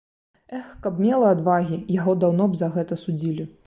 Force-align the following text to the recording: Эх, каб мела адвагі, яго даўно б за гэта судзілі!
Эх, 0.59 0.71
каб 0.85 1.03
мела 1.05 1.29
адвагі, 1.35 1.81
яго 2.01 2.19
даўно 2.25 2.51
б 2.53 2.65
за 2.65 2.75
гэта 2.77 3.03
судзілі! 3.07 3.53